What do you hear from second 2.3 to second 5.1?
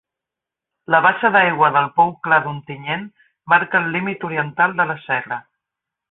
d'Ontinyent marca el límit oriental de la